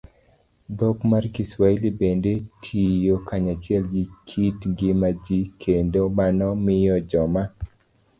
Dhok 0.77 0.99
mar 1.09 1.23
Kiswahili 1.35 1.89
bende 1.99 2.31
tiyo 2.63 3.15
kanyachiel 3.27 3.83
gi 3.93 4.03
kit 4.29 4.59
ngima 4.71 5.09
ji, 5.23 5.39
kendo 5.61 6.01
mano 6.17 6.47
miyo 6.65 6.95
joma 7.09 7.43